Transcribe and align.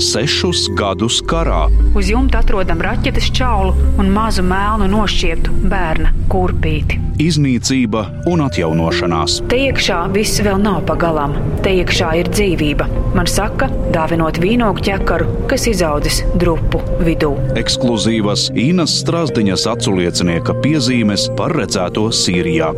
sešus 0.00 0.66
gadus 0.78 1.20
karā. 1.28 1.68
Uz 1.94 2.10
jumta 2.10 2.40
atrodam 2.42 2.82
raķetes 2.82 3.30
čaulu 3.34 3.74
un 4.00 4.10
mazu 4.14 4.42
melnu 4.46 4.88
nošķieptu 4.90 5.54
bērna 5.70 6.12
kurpīti. 6.32 7.00
Iznīcība 7.22 8.02
un 8.26 8.42
atjaunošanās. 8.42 9.36
Te 9.50 9.60
iekšā 9.68 10.00
viss 10.14 10.42
vēl 10.42 10.58
nav 10.62 10.80
pagalām. 10.88 11.36
Te 11.62 11.70
iekšā 11.78 12.10
ir 12.18 12.30
dzīvība. 12.32 12.88
Man 13.14 13.30
saka, 13.30 13.68
dāvinot 13.94 14.40
vīnogu 14.42 14.82
ķekaru, 14.88 15.28
kas 15.50 15.68
izaudzis 15.70 16.24
drupu 16.40 16.82
vidū. 17.06 17.30
Ekskluzīvas 17.60 18.48
Inas 18.58 18.98
Strasdiņas 19.04 19.68
aculiecinieka 19.76 20.58
piezīmes 20.64 21.28
par 21.38 21.54
redzēto 21.54 22.08
Sīrijā. 22.10 22.72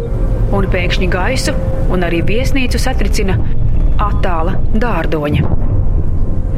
Un 0.57 0.69
pēkšņi 0.73 1.09
gaisu 1.13 1.57
un 1.93 2.05
arī 2.07 2.21
viesnīcu 2.29 2.81
satricina 2.83 3.41
attāla 4.03 4.59
dārdoņa. 4.77 5.66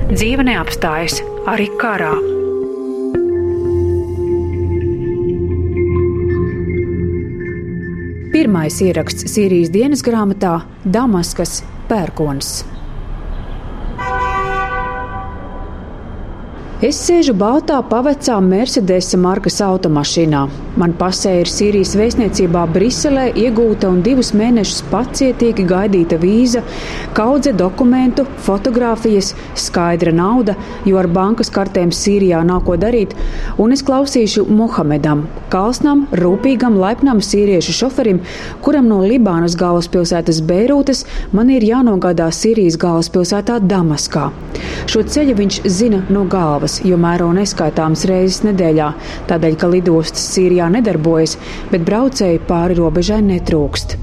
Dzīve 0.09 0.40
neapstājas 0.48 1.18
arī 1.52 1.66
karā. 1.77 2.14
Pirmais 8.33 8.80
ieraksts 8.80 9.28
Sīrijas 9.34 9.69
dienas 9.74 10.00
grāmatā 10.06 10.55
Damaskas 10.88 11.59
pērkons. 11.92 12.77
Es 16.78 16.95
sēžu 17.02 17.32
baltā 17.34 17.80
pavecā 17.91 18.37
Mercedesa 18.38 19.19
markas 19.19 19.56
automašīnā. 19.66 20.45
Man 20.78 20.92
pasē 20.95 21.32
ir 21.41 21.48
Sīrijas 21.50 21.96
vēstniecībā 21.98 22.60
Briselē 22.70 23.24
iegūta 23.34 23.88
un 23.91 23.96
divus 24.06 24.28
mēnešus 24.38 24.84
pacietīgi 24.92 25.64
gaidīta 25.66 26.14
vīza, 26.22 26.62
kaudze 27.16 27.50
dokumentu, 27.50 28.22
fotografijas, 28.46 29.33
skaidra 29.59 30.12
nauda, 30.14 30.55
jo 30.86 31.00
ar 31.00 31.09
bankas 31.10 31.50
kartēm 31.50 31.91
Sīrijā 31.91 32.45
nav 32.46 32.62
ko 32.69 32.77
darīt, 32.78 33.16
un 33.58 33.75
es 33.75 33.83
klausīšu 33.83 34.47
Mohamedam, 34.47 35.27
kalsnam, 35.50 36.06
rūpīgam, 36.14 36.78
laipnam 36.78 37.19
sīriešu 37.19 37.75
šoferim, 37.81 38.22
kuram 38.62 38.86
no 38.86 39.00
Libānas 39.03 39.58
galvaspilsētas 39.58 40.44
Beirūtas 40.47 41.03
man 41.34 41.50
ir 41.50 41.66
jānogādā 41.72 42.31
Sīrijas 42.31 42.78
galvaspilsētā 42.78 43.58
Damaskā. 43.66 44.31
Šo 44.86 45.03
ceļu 45.03 45.34
viņš 45.42 45.60
zina 45.66 46.05
no 46.06 46.22
galvas 46.31 46.67
kravas, 46.69 46.84
jo 46.84 46.98
mēro 47.00 47.33
neskaitāmas 47.33 48.05
reizes 48.06 48.42
nedēļā, 48.44 48.92
tādēļ, 49.28 49.56
ka 49.56 49.69
lidostas 49.69 50.34
Sīrijā 50.34 50.69
nedarbojas, 50.70 51.38
bet 51.70 51.84
braucēji 51.84 52.44
pāri 52.47 52.77
robežai 52.77 53.22
netrūkst. 53.22 53.97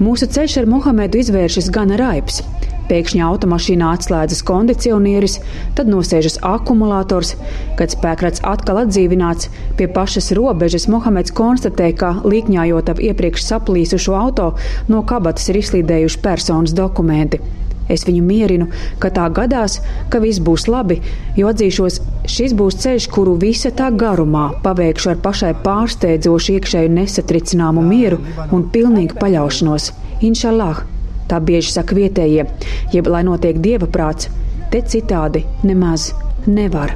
Mūsu 0.00 0.26
ceļš 0.30 0.60
ar 0.62 0.66
Muhamedu 0.66 1.18
izvēršas 1.18 1.70
gan 1.70 1.90
raips. 1.90 2.42
Pēkšņi 2.90 3.20
automašīnā 3.22 3.92
atslēdzas 3.94 4.42
kondicionieris, 4.42 5.36
tad 5.78 5.86
nosēžas 5.86 6.40
akumulators. 6.42 7.36
Kad 7.78 7.94
spēkrats 7.94 8.42
atkal 8.42 8.82
atdzīvināts, 8.82 9.50
pie 9.78 9.86
pašas 9.86 10.32
robežas 10.34 10.88
Mohameds 10.90 11.30
konstatē, 11.30 11.92
ka 11.94 12.16
līkņājot 12.24 12.90
ap 12.90 12.98
iepriekš 12.98 13.46
saplīsušo 13.46 14.18
auto, 14.18 14.52
no 14.90 15.04
kabatas 15.06 15.50
ir 15.52 15.62
izslīdējuši 15.62 16.22
personas 16.24 16.74
dokumenti. 16.74 17.42
Es 17.90 18.06
viņu 18.06 18.22
mierinu, 18.22 18.68
ka 19.02 19.10
tā 19.14 19.26
gadās, 19.34 19.80
ka 20.12 20.20
viss 20.22 20.42
būs 20.46 20.68
labi, 20.70 21.00
jo 21.38 21.50
atzīšos, 21.50 21.98
šis 22.30 22.54
būs 22.58 22.78
ceļš, 22.84 23.08
kuru 23.14 23.34
visa 23.40 23.72
tā 23.74 23.90
garumā 24.02 24.46
paveikšu 24.64 25.14
ar 25.14 25.20
pašai 25.24 25.52
pārsteidzošu 25.64 26.56
iekšēju 26.58 26.94
nesatricināmu 26.96 27.84
mieru 27.86 28.20
un 28.54 28.68
pilnīgu 28.74 29.18
paļaušanos. 29.20 29.90
Inšallah, 30.30 30.84
tā 31.30 31.42
bieži 31.42 31.74
saka 31.74 31.98
vietējie, 31.98 32.46
jeb 32.94 33.10
lai 33.10 33.24
notiek 33.26 33.58
dieva 33.62 33.90
prāts, 33.90 34.30
te 34.70 34.84
citādi 34.86 35.46
nemaz 35.66 36.12
nevar. 36.46 36.94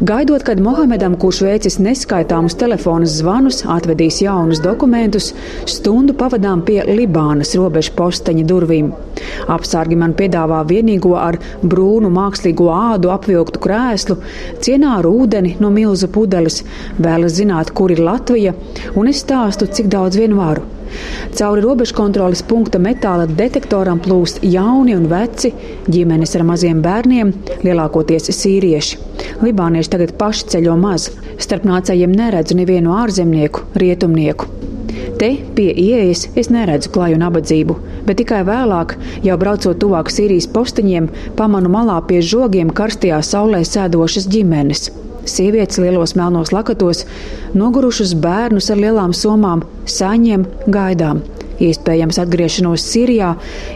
Gaidot, 0.00 0.42
kad 0.46 0.60
Mohamedam, 0.62 1.14
kurš 1.20 1.40
veicis 1.46 1.78
neskaitāmus 1.82 2.56
telefonus 2.60 3.16
zvanus, 3.18 3.60
atvedīs 3.76 4.20
jaunus 4.22 4.60
dokumentus, 4.64 5.32
stundu 5.68 6.14
pavadām 6.18 6.62
pie 6.66 6.78
Libānas 6.86 7.54
robežu 7.58 7.94
posteņa 7.98 8.46
durvīm. 8.48 8.92
Apsargi 9.54 9.98
man 9.98 10.14
piedāvā 10.18 10.62
vienīgo 10.68 11.16
ar 11.18 11.40
brūnu 11.62 12.12
mākslīgo 12.14 12.70
ādu 12.74 13.12
apvilktu 13.14 13.62
krēslu, 13.64 14.18
cienā 14.64 14.98
ar 15.00 15.10
ūdeni 15.10 15.56
no 15.62 15.72
milzu 15.74 16.10
pudeles, 16.14 16.62
vēlas 16.98 17.38
zināt, 17.40 17.74
kur 17.74 17.94
ir 17.94 18.04
Latvija, 18.04 18.54
un 18.94 19.10
es 19.10 19.24
stāstu, 19.24 19.70
cik 19.72 19.90
daudz 19.94 20.20
vien 20.20 20.36
varu. 20.38 20.77
Cauri 21.38 21.62
robežu 21.64 21.96
kontrolas 21.98 22.42
punkta 22.46 22.80
metāla 22.82 23.26
detektoram 23.28 24.00
plūst 24.04 24.42
jauni 24.46 24.96
un 24.96 25.08
veci, 25.10 25.52
ģimenes 25.88 26.34
ar 26.38 26.46
maziem 26.48 26.82
bērniem, 26.84 27.32
lielākoties 27.64 28.30
sīrieši. 28.34 29.00
Libānieši 29.42 29.92
tagad 29.94 30.14
paši 30.20 30.52
ceļo 30.54 30.76
maz. 30.80 31.10
Starp 31.38 31.66
nācējiem 31.68 32.14
neredzu 32.18 32.56
nevienu 32.58 32.94
ārzemnieku, 32.98 33.66
rietumnieku. 33.78 34.48
Te 35.18 35.32
pie 35.54 35.72
ieejas 35.72 36.28
es 36.38 36.50
neredzu 36.54 36.92
klaju 36.94 37.18
nabadzību, 37.18 37.74
bet 38.06 38.20
tikai 38.20 38.44
vēlāk, 38.46 38.94
jau 39.26 39.38
braucot 39.40 39.80
tuvāk 39.82 40.12
Sīrijas 40.14 40.46
postiņiem, 40.54 41.10
pamanu 41.38 41.72
malā 41.74 41.98
pie 42.06 42.22
žogiem 42.22 42.70
karstajā 42.70 43.18
saulē 43.26 43.64
sēdošas 43.66 44.30
ģimenes 44.30 44.90
sievietes 45.30 45.80
lielos 45.82 46.14
melnos 46.18 46.52
lakatos, 46.54 47.04
nogurušus 47.58 48.14
bērnus 48.22 48.70
ar 48.74 48.80
lielām 48.82 49.14
somām, 49.16 49.64
saņiem, 49.88 50.46
gaidām. 50.74 51.24
Iespējams, 51.58 52.20
atgriešanos 52.22 52.84
Sīrijā, 52.86 53.32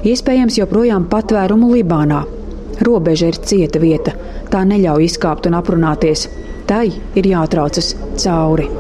iespējams, 0.07 0.61
joprojām 0.61 1.09
patvērumu 1.11 1.73
Libānā. 1.75 2.23
Robeža 2.83 3.33
ir 3.33 3.43
cieta 3.43 3.83
vieta, 3.83 4.15
tā 4.51 4.63
neļauj 4.67 5.11
izkāpt 5.11 5.51
un 5.51 5.59
aprunāties. 5.59 6.29
Tai 6.67 6.87
ir 6.89 7.33
jātraucas 7.35 7.95
cauri. 8.23 8.71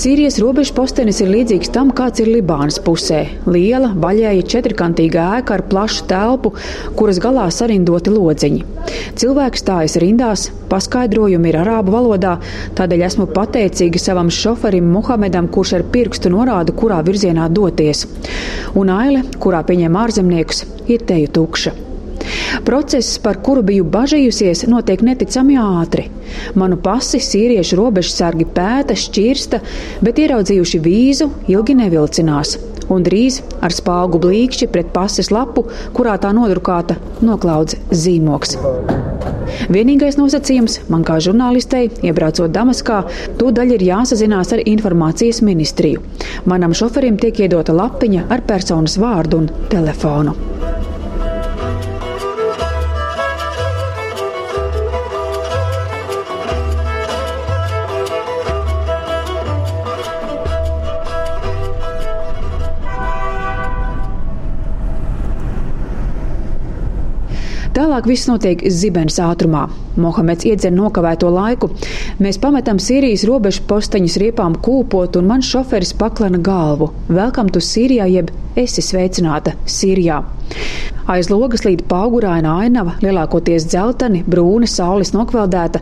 Sīrijas 0.00 0.38
robežas 0.40 0.72
postenis 0.72 1.18
ir 1.20 1.28
līdzīgs 1.28 1.68
tam, 1.74 1.90
kāds 1.92 2.22
ir 2.22 2.30
Libānas 2.32 2.78
pusē. 2.80 3.18
Liela, 3.44 3.90
vaļēja, 4.00 4.46
četrkantīga 4.48 5.26
ēka 5.36 5.58
ar 5.58 5.62
plašu 5.68 6.06
telpu, 6.08 6.54
kuras 6.96 7.18
galā 7.20 7.44
sarindoti 7.52 8.14
lodziņi. 8.14 8.62
Cilvēki 9.20 9.60
stājas 9.60 9.98
rindās, 10.00 10.46
paskaidrojumi 10.72 11.52
ir 11.52 11.60
arābu 11.66 11.92
valodā, 11.98 12.38
tādēļ 12.80 13.04
esmu 13.10 13.28
pateicīga 13.34 14.00
savam 14.00 14.32
šoferim 14.32 14.88
Muhamedam, 14.94 15.52
kurš 15.52 15.74
ar 15.82 15.86
pirkstu 15.92 16.32
norāda, 16.32 16.72
kurā 16.72 17.02
virzienā 17.04 17.50
doties. 17.52 18.06
Un 18.80 18.96
aile, 18.96 19.26
kurā 19.36 19.60
pieņem 19.68 20.02
ārzemniekus, 20.06 20.64
ir 20.88 21.04
teju 21.12 21.36
tukša. 21.42 21.76
Process, 22.64 23.18
par 23.22 23.38
kuru 23.44 23.62
biju 23.66 23.86
bažījusies, 23.92 24.66
notiek 24.70 25.02
neticami 25.06 25.58
ātri. 25.60 26.08
Manu 26.58 26.78
pasi 26.82 27.20
sīriešu 27.22 27.78
robežsargi 27.80 28.46
pēta, 28.54 28.96
šķirsta, 28.98 29.60
bet 30.04 30.20
ieraudzījuši 30.22 30.82
vīzu, 30.84 31.30
ilgi 31.52 31.78
nevilcinās. 31.78 32.56
Un 32.90 33.04
drīz 33.06 33.38
ar 33.62 33.74
spāgu 33.74 34.18
blīkšķi 34.22 34.66
pret 34.72 34.90
pases 34.94 35.30
lapu, 35.30 35.68
kurā 35.94 36.16
tā 36.18 36.32
nodrukāta, 36.34 36.98
noklaudz 37.22 37.78
zīmoks. 37.94 38.56
Vienīgais 39.70 40.18
nosacījums 40.18 40.80
man 40.90 41.04
kā 41.06 41.20
žurnālistei, 41.22 41.90
iebraucot 42.06 42.50
Damaskā, 42.54 43.02
to 43.38 43.52
daļa 43.54 43.78
ir 43.78 43.86
jāsazinās 43.90 44.54
ar 44.56 44.64
informācijas 44.64 45.42
ministriju. 45.46 46.02
Manam 46.50 46.74
šoferim 46.74 47.18
tiek 47.20 47.44
iedota 47.46 47.76
lapiņa 47.76 48.26
ar 48.30 48.46
personas 48.48 48.98
vārdu 48.98 49.44
un 49.44 49.50
telefonu. 49.70 50.36
Tālāk 67.80 68.04
viss 68.10 68.28
notiek 68.28 68.60
zibens 68.68 69.14
ātrumā. 69.24 69.62
Mohameds 69.96 70.46
iedzer 70.46 70.74
nokavēto 70.74 71.30
laiku. 71.34 71.70
Mēs 72.22 72.38
pametam 72.42 72.78
Sīrijas 72.82 73.24
robežu 73.28 73.64
posteņus 73.70 74.18
riepām 74.22 74.58
kūpot, 74.62 75.18
un 75.18 75.30
mans 75.32 75.48
šoferis 75.50 75.94
paklena 75.98 76.38
galvu. 76.38 76.92
Velkam 77.08 77.50
tu 77.50 77.62
Sīrijā, 77.64 78.06
jeb 78.10 78.30
esi 78.58 78.84
sveicināta 78.84 79.56
Sīrijā. 79.66 80.22
Aiz 81.10 81.26
logas 81.30 81.64
līd 81.64 81.80
pauguraina 81.90 82.52
ainava, 82.62 82.92
lielākoties 83.02 83.64
dzelteni, 83.66 84.20
brūni, 84.30 84.68
saules 84.70 85.10
nokveldēta, 85.14 85.80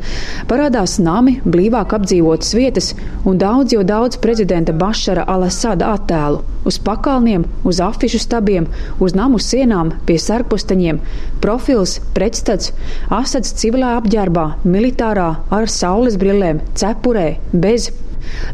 parādās 0.49 0.95
nami, 1.03 1.35
blīvāk 1.45 1.93
apdzīvotas 1.99 2.55
vietas 2.57 2.95
un 3.29 3.41
daudz 3.41 3.75
jau 3.75 3.83
daudz 3.85 4.17
prezidenta 4.23 4.73
Bašara 4.73 5.27
Alasada 5.29 5.91
attēlu. 5.99 6.41
Uz 6.69 6.79
pakalniem, 6.85 7.45
uz 7.69 7.81
afišu 7.85 8.21
stabiem, 8.23 8.71
uz 9.05 9.17
namu 9.19 9.41
sienām, 9.43 9.93
pie 10.09 10.17
sarkpusteņiem, 10.23 11.03
profils, 11.45 11.99
pretstats, 12.17 12.73
Asads 13.13 13.53
civilā 13.61 13.98
apģērbā, 13.99 14.47
militārā, 14.65 15.29
ar 15.55 15.71
saules 15.71 16.19
brillēm, 16.21 16.63
cepurē, 16.79 17.29
bez. 17.53 17.91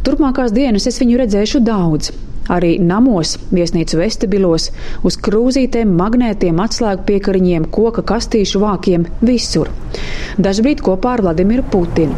Turpmākās 0.06 0.52
dienas 0.54 0.86
es 0.90 1.00
viņu 1.02 1.18
redzēšu 1.22 1.62
daudz. 1.64 2.12
Arī 2.52 2.74
namos, 2.76 3.38
viesnīcu 3.56 3.96
vestibilos, 4.02 4.68
uz 5.08 5.16
krūzītēm, 5.16 5.94
magnētiem, 5.96 6.60
atslēgu 6.60 7.06
piekariņiem, 7.08 7.70
koka 7.72 8.04
kastīšu 8.04 8.60
vākiem- 8.60 9.06
visur. 9.30 9.70
Dažbrīd 10.36 10.84
kopā 10.84 11.14
ar 11.16 11.22
Vladimiru 11.24 11.64
Putinu. 11.72 12.14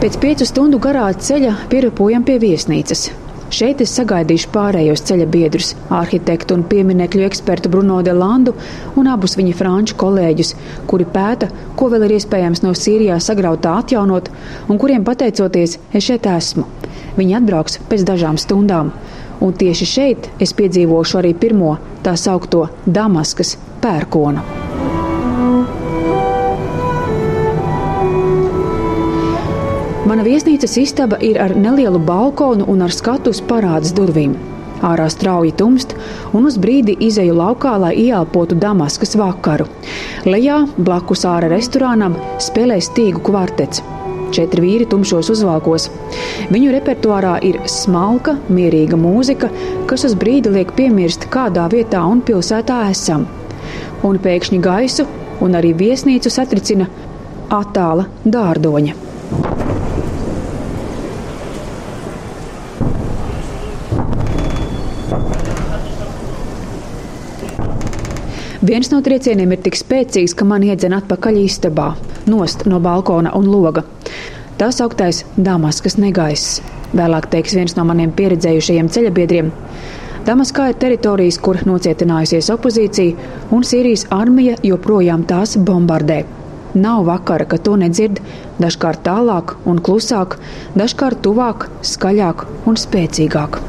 Pēc 0.00 0.18
piecu 0.20 0.44
stundu 0.44 0.78
garā 0.78 1.08
ceļa 1.16 1.54
pierupojam 1.70 2.24
pie 2.24 2.38
viesnīcas. 2.38 3.23
Šeit 3.54 3.82
es 3.84 3.92
sagaidīšu 3.94 4.48
pārējos 4.50 5.04
ceļa 5.06 5.26
biedrus, 5.30 5.74
arhitektu 5.94 6.56
un 6.56 6.64
pieminiektu 6.66 7.20
ekspertu 7.22 7.70
Bruno 7.70 8.00
de 8.02 8.14
Landu 8.16 8.54
un 8.98 9.10
abus 9.12 9.36
viņa 9.38 9.54
franču 9.54 9.98
kolēģus, 10.00 10.50
kuri 10.90 11.06
pēta, 11.14 11.50
ko 11.78 11.90
vēl 11.92 12.08
ir 12.08 12.16
iespējams 12.16 12.64
no 12.64 12.72
Sīrijā 12.74 13.20
sagrautā 13.22 13.76
atjaunot, 13.84 14.32
un 14.66 14.82
kuriem 14.82 15.06
pateicoties 15.06 15.78
es 15.92 16.08
šeit 16.08 16.26
esmu. 16.32 16.66
Viņi 17.20 17.38
atbrauks 17.38 17.78
pēc 17.92 18.02
dažām 18.10 18.42
stundām, 18.42 18.90
un 19.38 19.54
tieši 19.62 19.90
šeit 19.92 20.30
es 20.42 20.56
piedzīvošu 20.58 21.22
arī 21.22 21.34
pirmo 21.38 21.76
tā 22.02 22.18
saukto 22.18 22.66
Damaskas 22.86 23.54
pērkonu. 23.84 24.63
Mana 30.14 30.28
viesnīcas 30.28 30.76
istaba 30.78 31.16
ir 31.26 31.40
ar 31.42 31.56
nelielu 31.58 31.98
balkonu 31.98 32.68
un 32.70 32.84
ar 32.86 32.92
skatu 32.94 33.32
uz 33.34 33.40
parādas 33.42 33.90
durvīm. 33.96 34.36
Ārā 34.86 35.08
strauji 35.10 35.50
tumst, 35.58 35.96
un 36.38 36.44
uz 36.46 36.54
brīdi 36.62 36.92
izēju 37.02 37.34
laukā, 37.34 37.72
lai 37.82 37.90
ieelpotu 37.98 38.54
Damaskas 38.62 39.16
vakaru. 39.18 39.66
Lejā, 40.22 40.60
blakus 40.76 41.24
ārā 41.26 41.48
restorānam, 41.50 42.14
spēlē 42.46 42.76
stīgu 42.86 43.24
kvartets. 43.26 43.82
Četri 44.30 44.62
vīri 44.62 44.86
tumšos 44.92 45.32
uzvalkos. 45.34 45.88
Viņu 46.54 46.70
repertuārā 46.76 47.40
ir 47.48 47.58
smalka, 47.66 48.36
mierīga 48.46 48.94
mūzika, 48.94 49.50
kas 49.90 50.06
uz 50.06 50.14
brīdi 50.14 50.52
liek 50.54 50.70
piemirst, 50.78 51.26
kādā 51.34 51.66
vietā 51.74 52.04
un 52.06 52.22
pilsētā 52.22 52.84
esam. 52.92 53.26
Un 54.06 54.22
pēkšņi 54.22 54.62
gaisu 54.62 55.08
un 55.42 55.58
arī 55.58 55.74
viesnīcu 55.82 56.30
satricina 56.30 56.86
attāla 57.50 58.06
dārdoņa. 58.22 59.02
Viens 68.64 68.88
no 68.88 69.02
triecieniem 69.04 69.50
ir 69.52 69.60
tik 69.60 69.74
spēcīgs, 69.76 70.32
ka 70.32 70.46
man 70.48 70.62
iedzen 70.64 70.94
atpakaļ 70.96 71.36
istabā, 71.42 71.90
nost 72.32 72.62
no 72.64 72.78
balkona 72.80 73.34
un 73.36 73.50
loga. 73.52 73.82
Tas 74.56 74.78
augtais 74.80 75.18
Damaskas 75.36 75.98
negaiss. 76.00 76.62
Vēlāk 76.96 77.28
teiks 77.34 77.52
viens 77.58 77.76
no 77.76 77.84
maniem 77.84 78.14
pieredzējušajiem 78.16 78.88
ceļabiedriem. 78.94 79.52
Damaskā 80.24 80.70
ir 80.70 80.80
teritorijas, 80.80 81.36
kur 81.44 81.60
nocietinājusies 81.68 82.48
opozīcija, 82.56 83.28
un 83.52 83.68
Sīrijas 83.68 84.06
armija 84.14 84.56
joprojām 84.64 85.28
tās 85.28 85.58
bombardē. 85.60 86.22
Nav 86.72 87.04
vakara, 87.10 87.44
ka 87.44 87.60
to 87.60 87.76
nedzird, 87.76 88.24
dažkārt 88.64 89.04
tālāk 89.04 89.58
un 89.68 89.84
klusāk, 89.84 90.38
dažkārt 90.72 91.20
tuvāk, 91.26 91.68
skaļāk 91.84 92.48
un 92.64 92.80
spēcīgāk. 92.80 93.60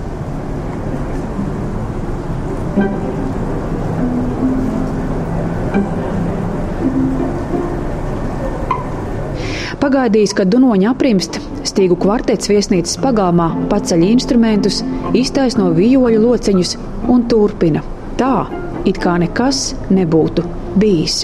Pagaidījis, 9.86 10.32
kad 10.34 10.50
dunoņa 10.50 10.96
aprimst, 10.96 11.36
stīgu 11.70 11.94
kvartets 12.02 12.50
viesnīcas 12.50 12.96
pagalmā 13.04 13.52
paceļ 13.70 14.06
instrumentus, 14.08 14.80
iztaisno 15.14 15.68
vijoļu 15.76 16.24
lociņus 16.24 16.72
un 17.14 17.28
turpina. 17.30 17.84
Tā, 18.18 18.48
it 18.90 18.98
kā 19.04 19.14
nekas 19.22 19.76
nebūtu 19.94 20.48
bijis. 20.82 21.20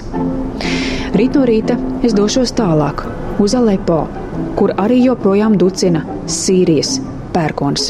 Rīt 1.17 1.39
no 1.39 1.47
rīta 1.49 1.79
es 2.05 2.13
došos 2.13 2.53
tālāk, 2.61 3.01
uz 3.41 3.57
Alepo, 3.57 4.03
kur 4.61 4.75
arī 4.77 5.01
joprojām 5.07 5.57
ducina 5.57 6.05
Sīrijas 6.29 6.99
pērkons. 7.33 7.89